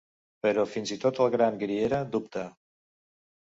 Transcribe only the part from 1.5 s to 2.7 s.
Griera dubta.